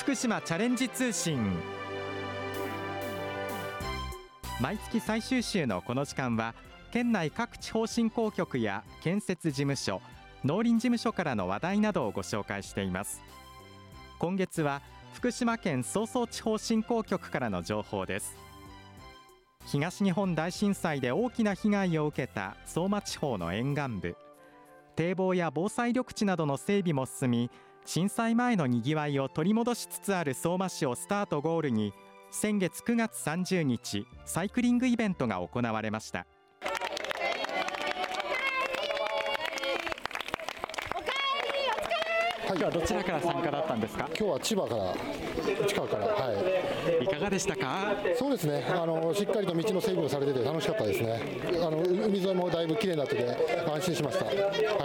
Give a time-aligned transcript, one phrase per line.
[0.00, 1.38] 福島チャレンジ通信。
[4.58, 6.54] 毎月最終週のこの時間は
[6.90, 10.00] 県内各地方振興局や建設事務所
[10.42, 13.20] 農林事務所からの話題などをご紹介しています。
[14.18, 14.80] 今月は
[15.12, 18.38] 福島県総総地方振興局からの情報です。
[19.66, 24.16] 東日本大震災で大きな被害を受けた相馬地方の沿岸部。
[24.96, 27.50] 堤防や防災緑地などの整備も進み
[27.92, 31.92] 震災前のにぎわいを取り戻しつつある相馬市をスタートゴールに
[32.30, 36.24] 先月9月30日サイクリングイベントが行われました。
[42.46, 44.08] 今日はどちらから参加だったんですか？
[44.08, 44.94] 今日は千葉から
[45.66, 46.36] 市川からはい
[47.00, 47.94] いかがでしたか？
[48.16, 48.64] そうですね。
[48.68, 51.20] あのしっかりと道の整備もされてて楽しかったですね。
[51.62, 53.36] あの海沿いもだいぶ綺麗になってて
[53.72, 54.24] 安心しました。
[54.24, 54.32] は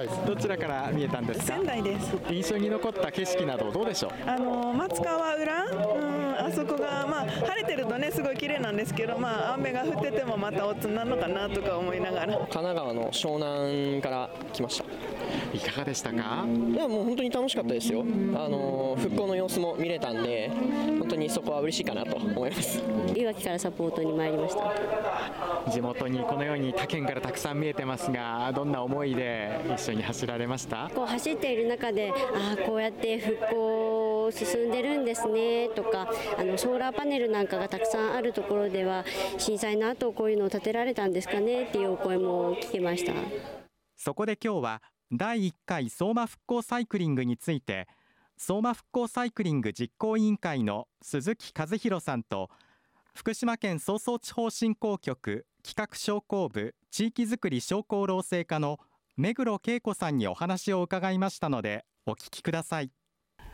[0.04, 0.28] い。
[0.28, 1.46] どちらから見えたんですか？
[1.46, 2.16] 仙台です。
[2.30, 4.12] 印象に残った景色などどうでしょう？
[4.30, 12.38] あの松川浦、うん、あそこが、まあ、晴れてるとねすごい綺麗なんですけど、まあ、雨が降っててもまたおつなのかなとか思いながら。
[12.38, 14.85] 神奈川の湘南から来ました
[15.56, 16.16] いかがでしたか？
[16.16, 18.02] いやもう本当に楽しかったですよ。
[18.02, 18.04] あ
[18.50, 20.50] の復興の様子も見れたんで
[21.00, 22.82] 本当にそこは嬉しいかなと思います。
[23.16, 25.72] いわきからサポートに参りました。
[25.72, 30.92] 地元にこのように他県からたくさん見えてますがどんな思いで一緒に走られました？
[30.94, 39.06] こう走っている中でああこうやって復興進んでるんですねとかあのソーラーパネルなんかがたくさんあるところでは
[39.38, 43.14] 震災の後こういうのを建てられたんですかねっていうお声も聞けました。
[43.96, 47.88] そこで今日は第1回相馬復興サイクリングについて
[48.38, 52.50] 相馬復興サイクリング実行委員会の鈴木和弘さんと
[53.14, 58.80] 福島県総総地方振興局企画商工部地域づくり商工労政課の
[59.16, 62.92] 目黒恵子さんにお話を伺いましたのでお聞きください。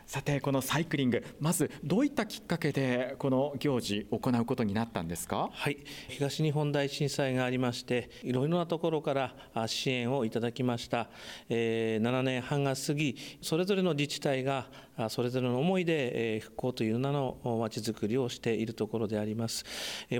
[0.06, 5.48] さてこのサイクリングまずどういったきっかけでこの行事行うことになったんですか？
[5.52, 5.78] はい。
[6.08, 9.34] 東日本大震災がありましていろいろなところから
[9.66, 11.08] 支援をいただきました、
[11.48, 14.66] えー、7年半が過ぎそれぞれの自治体が
[15.08, 19.64] それぞれの思いで復興という名のまちづくりをしているところであります。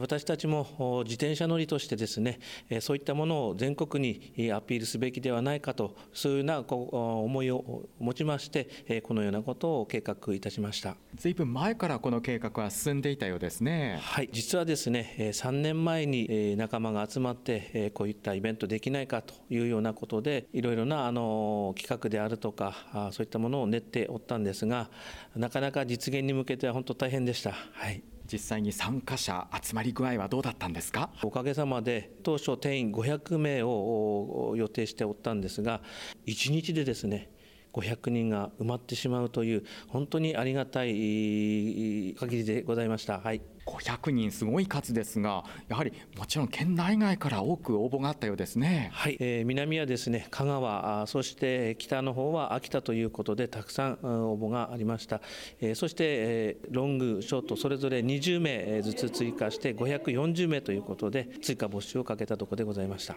[0.01, 2.39] 私たちも自転車乗りとしてですね
[2.81, 10.97] そういったものを全国にアピールすべきではないかとそういうような思いを持ちましてこのようなことを計画いたしました。
[11.15, 13.99] ずいぶん前からこの計画は進んでいたようですね。
[14.01, 24.91] はい実はですね3年前に仲間が集まってこういったイベントできないかというようなことでいろいろなあの企画であるとかそういったものを練っておったんですが
[25.37, 27.53] なかなか実現に向けては本当大変でした。
[27.53, 28.03] はい。
[28.33, 31.11] 実際に参加者集まり具合はどうだったんですか？
[31.23, 35.83] おかげさまで当初定員500名を予定しておったんですが
[36.27, 37.31] 1日でですね
[37.73, 43.21] 500人が埋まってしまうという本当にありがたい限りでございました。
[43.21, 43.43] はい。
[43.67, 48.91] 500人すごい数ですがやはりもちろん県内外から多く応募があったようですね。
[48.93, 55.21] はい、えー、南はですね香川そして北の方は秋田ということでたくさん応募がありました、
[55.61, 63.17] えー、そして、えー、ロングショートそれぞれ20名ずつ追加して540名ということで追加募集をかけたところでございました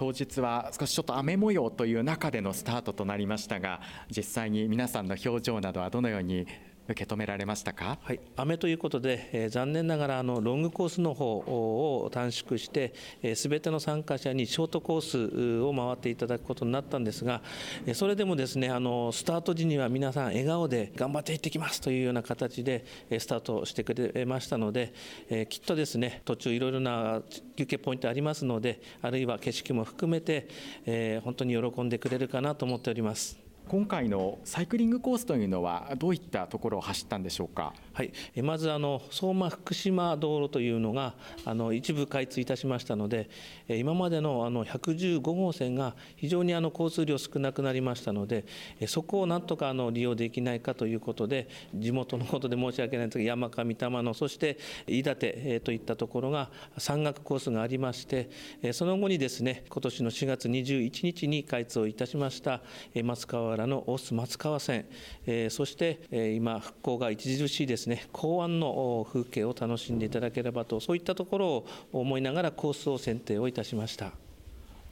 [0.00, 6.46] 当日は少しちょっと雨模様という中でのスタートとなりましたが実際に皆さんの表情などはどのように
[6.90, 12.94] 受け止められましたか、はい、雨ということで、えー、残念ながらあのロングコースの方を短縮して
[13.34, 17.42] すべ、えー、ての参加者にショートコースを回っていただくことになったんですが、
[17.86, 22.84] え、それでもですねあのスタート時には皆さん笑顔で頑張っていってきますというような形で
[23.18, 24.92] スタートしてくれましたので、
[25.28, 27.22] えー、きっとですね途中いろいろな
[27.56, 30.48] 休憩ポイントありますのであるいは景色も含めて、
[30.86, 33.49] えー、本当に喜んでくれるかなと思っております。
[33.68, 37.72] 今回のサイクリングコースというのはどういったところを走ったんでしょうか？
[37.92, 38.12] はい、
[38.42, 43.30] まずあの相馬福島道路というのがあの一部開通いたしましたので、
[43.68, 48.44] 今までのあの115号線が非常にあの交通量少なくなりましたので、
[48.86, 54.58] そこをなんとかあの利用できないかということで、地元のことで申し訳ないんですが、山上玉野、そして
[54.88, 58.30] 飯舘といったところが山岳コースがありまして、
[58.72, 62.62] その後にですね、今年の4月21日に開通をいたしました
[63.04, 64.86] 松川原の大須松川線
[65.26, 68.06] え、そしてえ今復興が著しいですね。
[68.12, 74.12] 港湾の風景を楽しんでいただければとそういったところを思いながらコースを選定をいたしました。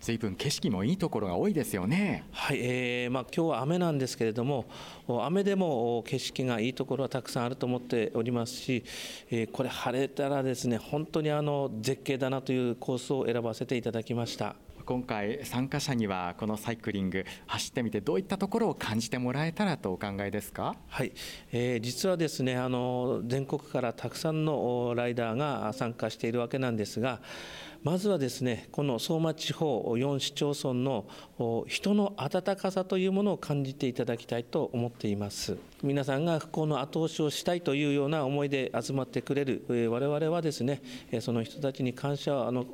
[0.01, 2.25] 随分景色もいいところが多いですよね。
[2.33, 4.67] はい、えー、まあ今日は雨なんですけれども、
[5.07, 8.85] 雨でも景色がいいところはたくさんあると思っておりますし、
[9.31, 14.57] えー、これ晴れたらですね、本当にあの絶景だなというコースを選ばせていただきました。
[14.87, 20.77] 今回参加者にはこのサイクリング走ってみてどういったところを感じてもらえたらとお考えですか？
[20.89, 21.13] はい、
[21.53, 27.21] えー、実はですねあの全国からたくさんのライダーが参加しているわけなんですが
[27.85, 31.07] まずはですねこの相馬地方4市町村の
[31.67, 35.57] 人の温かさというものを感じていただきたいと思っています。
[35.83, 40.83] 皆さんが復興の後押しをしたいというような思いで集まってくれる我々はですね
[41.21, 42.67] その人たちに感謝をあの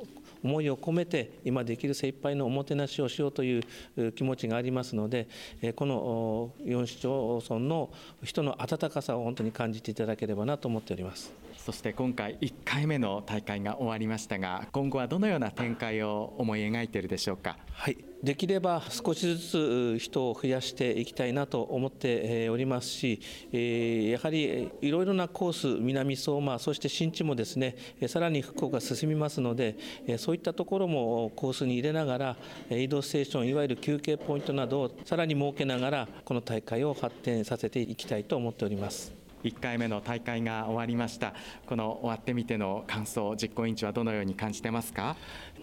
[0.43, 5.27] 思いを込めて今できる精一杯のおもてなしをしようという気持ちがありますので
[5.75, 7.91] この4市町村の
[8.23, 11.44] 人の温かさを本当に感じていただければなと思っております。
[11.65, 17.57] そして今回1回目の大会が終わりましたが今後はどのような展開を思い描いているでしょうか？
[17.71, 23.19] はいできれば少しずつ人を増やしていきたいなと思っておりますし、
[23.51, 27.75] やはりいろいろなコース、南相馬、そして新地もですね
[28.07, 29.75] さらに復興が進みますので、
[30.17, 32.37] そういったところもコースに入れながら、
[32.71, 39.14] 移動ステーション、いわゆる休憩ポイントなどをさらに設けながら、この大会を発展させていきたいと思っております。
[39.45, 41.33] 1回目の大会が終わりました。
[41.67, 45.15] この終わってみての感想実行委員長はどのように感じてますか？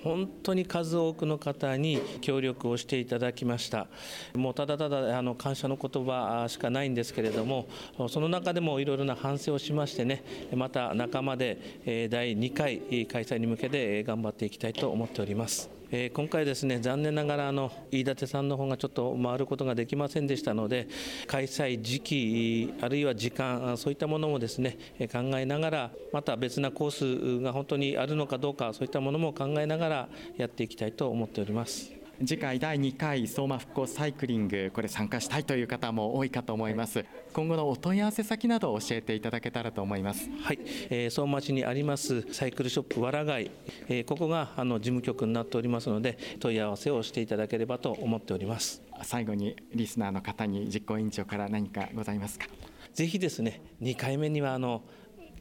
[0.05, 3.89] 本当に数多くの方に協力をしていただきました。
[4.35, 7.67] もうただただあの感謝の言葉しかないんですけれども
[8.09, 10.23] その中でもいろいろな反省をしましてね
[10.55, 15.82] また仲間で第2回開催に向けて頑張っていきたいと思っております。
[15.95, 20.89] えー、今回ですね残念ながらあの飯舘さんの方がちょっと回ることができませんでしたので
[21.27, 24.79] 開催時期あるいは時間そういったものもですね
[25.13, 30.09] 考えながらまた別なコースが本当にあるのかどうかそういったものも考えながら
[30.39, 31.93] やっていきたいと思っております。
[32.25, 40.29] 次回第2回相馬復興サイクリングこれ参加したいという方も多いかと思います今後のお問い合わせ先などを教えていただけたらと思います。
[40.43, 40.59] はい、
[40.91, 43.51] えー、相馬市にありますサイクルショップわらがい、
[43.89, 48.83] えー、ここがあの事務局になっておりますので問い合わせをしていただければと思っております。
[49.03, 52.47] 最後にリスナーの方に実行委員長から何かございますか？
[52.93, 54.83] ぜひですね2回目にはあの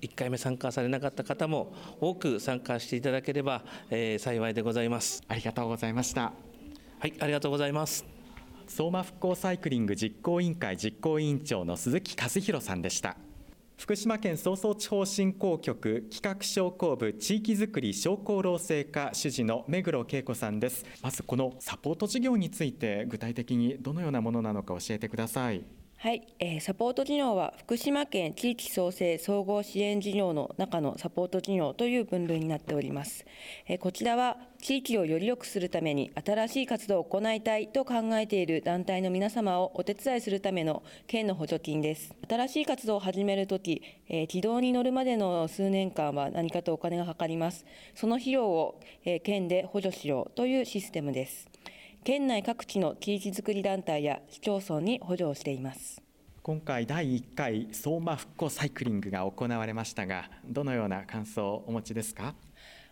[0.01, 5.21] 1回目参加されなかった方も多く参加していただければ、えー、幸いでございます。
[5.27, 6.33] ありがとうございました。
[6.99, 8.20] はいありがとうございます
[8.73, 13.17] 相馬復興サイクリング実行委員会実行委員長の鈴木和弘さんでした。
[13.77, 20.85] 福島県早々地方振興局企画商工部地域づくり商工労政課主事の目黒恵子さんです。
[21.01, 25.65] まずこのサポート事業について具体的にどのようなものなのか教えてください。
[26.01, 33.23] はい、えー、サポート事業は福島県地域創生総合支援事業の中のサポート事業という分類になっております。
[33.67, 42.15] えー、こちらは地域をより良くするために新しい活動を行いたいと考えている団体の皆様をお手伝いするための県の補助金です。
[42.27, 47.63] 新しい活動を始めるとき、えー、軌道に乗るまでの数年間は何かとお金がかかります。
[47.93, 51.47] その費用を、えー、県で補助しようというシステムです。
[52.03, 56.01] 県内各地の地域づくり団体や市町村に補助をしています。
[56.41, 62.33] 今回第1回相馬復興サイクリングが行われましたがどのような感想をお持ちですか？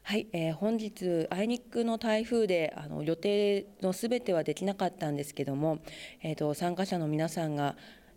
[0.03, 5.79] はい、えー、本日、あいにくの台風であの予定のすべてはできなかったんですけども、
[6.21, 7.75] えーと、参加者の皆さんが、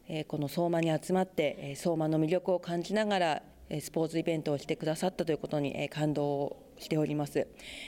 [0.08, 3.42] えー、この相馬に集まって、えー、相馬の魅力を感じながら
[3.80, 7.46] スポーツイベントをしてくださったということに感動しております。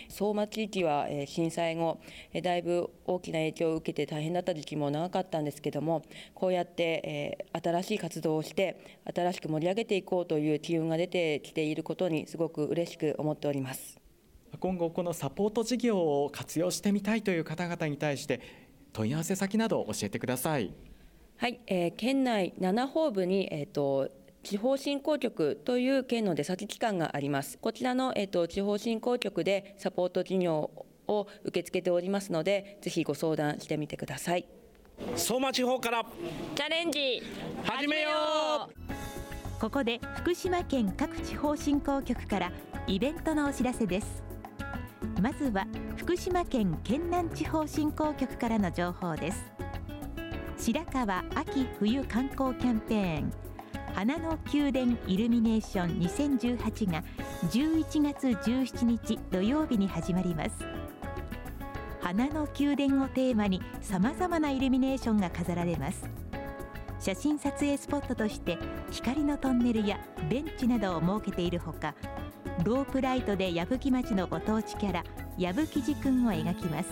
[0.09, 2.01] 相馬地域は震災後
[2.43, 6.03] だいぶ大きな影響を受けて大変だった時期も長かったんですけども
[6.35, 14.01] こうやって新しい活動をして新しく盛り上げていこうという機運が出てきていることにすごく嬉しく思っております。
[14.61, 18.41] 今後このサポート事業を活用してみたいという方々に対して
[18.93, 20.73] 問い合わせ先など教えてください。
[21.37, 24.09] はい、えー、県内7ホー部に、えーと
[24.45, 27.59] 地方振興局という県の出先機関があります。
[27.59, 30.71] こちらの、えっと、地方振興局でサポート事業
[31.09, 34.47] を受け付けておりますので、ぜひご相談してみてください。
[35.17, 36.05] 相馬地方から。
[36.55, 37.23] チャレンジ。
[37.65, 39.61] 始めよう。
[39.61, 42.53] ここで福島県各地方振興局から
[42.87, 44.23] イベントのお知らせです。
[45.23, 49.43] まずは福島県県南地方振興局からの情報です。
[50.59, 53.44] 白川秋冬観光キャンペーン
[53.95, 57.05] 花の宮殿イルミネーション2018が
[57.49, 60.51] 11月17日土曜日に始まります。
[62.01, 66.11] 花の宮殿をテーマにさまざまなイルミネーションが飾られます。
[66.99, 68.59] 写真撮影スポットとして
[68.91, 71.95] 光のトンネルやベンチなどを設けているほか
[72.65, 75.05] ロープライトで矢吹町のご当地キャラ
[75.39, 76.89] 矢吹寺くんを描きます。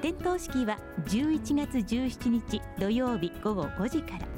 [0.00, 4.31] 点灯式は11月17日土曜日午後5時から。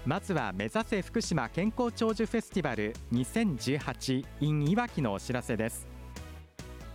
[0.06, 5.84] まずは目指せ福島健康長寿フェスティバル 2018in いわきのお知らせです。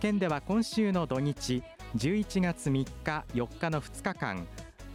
[0.00, 1.62] 県では今週の土日
[1.96, 4.46] 11月3日4日の2日間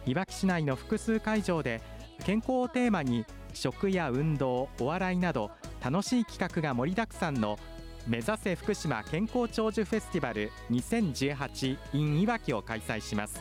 [0.06, 1.80] いわき市内の複数会場で
[2.24, 5.50] 健康をテーマに食や運動お笑いなど
[5.82, 7.58] 楽しい企画が盛りだくさんの
[8.06, 13.40] 目指せ福島健康長寿フェスティバル 2018in いわきを開催します。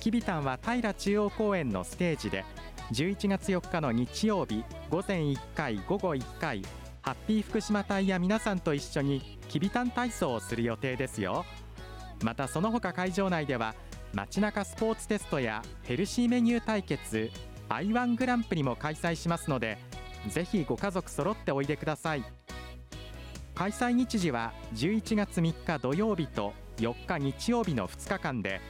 [0.00, 2.44] きびたんは平中央公園のステージで
[2.92, 6.62] 11月4日の日曜日午前1回午後1回
[7.02, 11.44] ハッピー福島隊や皆さんと一緒にきびたん体操をする予定ですよ。
[12.22, 13.74] またその他会場内では
[14.12, 17.30] 街中スポーツテストやヘルシーメニュー対決
[17.68, 19.78] i1 グランプリも開催しますので
[20.28, 22.24] ぜひご家族揃っておいでください。
[23.54, 28.60] 開催日時は11月3日土曜日と4日日曜日の2日間で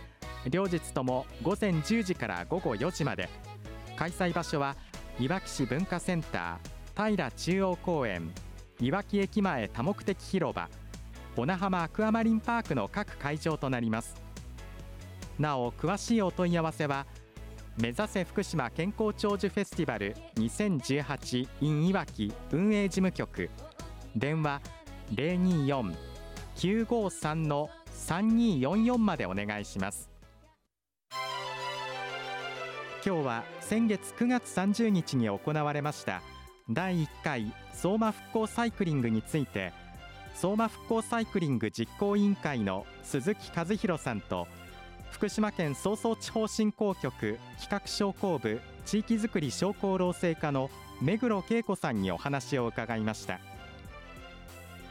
[0.50, 3.28] 両日とも午前10時から午後4時まで。
[3.98, 4.76] 開催場所は
[5.18, 8.32] いわき市文化センター平中央公園
[8.80, 10.70] いわき駅前多目的広場
[11.38, 14.16] 小名浜アクアマリンパークの各会場となります。
[15.38, 17.06] なお詳しいお問い合わせは
[17.80, 23.50] 目指せ福島健康長寿フェスティバル 2018in いわき運営事務局。
[24.16, 24.60] 電話
[26.56, 30.10] 024-953-3244までお願いします。
[33.06, 36.20] 今日は先月9月30日に行われました
[36.68, 39.72] 第1回相馬復興サイクリングについて
[40.40, 44.46] 相馬復興サイクリング実行委員会の鈴木和弘さんと
[45.10, 50.70] 福島県総総地方振興局企画商工部地域づくり商工労政課の
[51.02, 53.40] 目黒恵子さんにお話を伺いました。